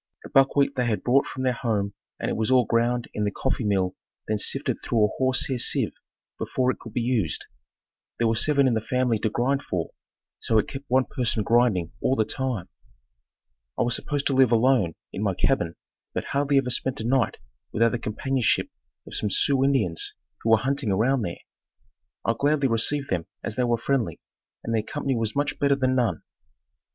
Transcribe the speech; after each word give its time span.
The 0.23 0.29
buckwheat 0.29 0.73
they 0.75 0.87
had 0.87 1.03
brought 1.03 1.27
from 1.27 1.43
their 1.43 1.53
home 1.53 1.93
and 2.19 2.27
it 2.27 2.35
was 2.35 2.49
all 2.49 2.65
ground 2.65 3.07
in 3.13 3.23
the 3.23 3.29
coffee 3.29 3.63
mill 3.63 3.95
then 4.27 4.39
sifted 4.39 4.77
through 4.83 5.05
a 5.05 5.09
horsehair 5.19 5.59
sieve 5.59 5.93
before 6.39 6.71
it 6.71 6.79
could 6.79 6.91
be 6.93 7.03
used. 7.03 7.45
There 8.17 8.27
were 8.27 8.33
seven 8.35 8.67
in 8.67 8.73
the 8.73 8.81
family 8.81 9.19
to 9.19 9.29
grind 9.29 9.61
for, 9.61 9.91
so 10.39 10.57
it 10.57 10.67
kept 10.67 10.85
one 10.89 11.05
person 11.05 11.43
grinding 11.43 11.91
all 12.01 12.15
the 12.15 12.25
time. 12.25 12.67
I 13.77 13.83
was 13.83 13.95
supposed 13.95 14.25
to 14.25 14.33
live 14.33 14.51
alone 14.51 14.95
in 15.13 15.21
my 15.21 15.35
cabin 15.35 15.75
but 16.15 16.23
hardly 16.23 16.57
ever 16.57 16.71
spent 16.71 16.99
a 16.99 17.03
night 17.05 17.37
without 17.71 17.89
the 17.91 17.99
companionship 17.99 18.71
of 19.05 19.13
some 19.13 19.29
Sioux 19.29 19.63
Indians 19.63 20.15
who 20.41 20.49
were 20.49 20.57
hunting 20.57 20.89
around 20.91 21.21
there. 21.21 21.37
I 22.25 22.33
gladly 22.39 22.67
received 22.67 23.11
them 23.11 23.27
as 23.43 23.55
they 23.55 23.65
were 23.65 23.77
friendly, 23.77 24.19
and 24.63 24.73
their 24.73 24.81
company 24.81 25.15
was 25.15 25.35
much 25.35 25.59
better 25.59 25.75
than 25.75 25.93
none. 25.93 26.23